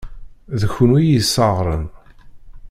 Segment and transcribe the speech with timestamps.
[0.59, 1.85] D kunwi i y-isseɣren.